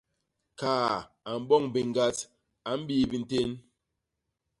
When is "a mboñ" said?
1.27-1.63